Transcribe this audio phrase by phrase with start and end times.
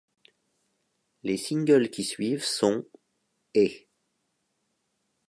[1.21, 2.87] Les singles qui suivent sont'
[3.53, 3.87] et'.